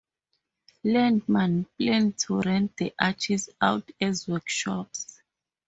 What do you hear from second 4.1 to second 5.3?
workshops.